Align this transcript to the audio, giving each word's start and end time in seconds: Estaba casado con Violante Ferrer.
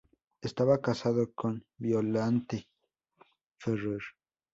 Estaba 0.41 0.81
casado 0.81 1.31
con 1.35 1.63
Violante 1.77 2.67
Ferrer. 3.59 4.01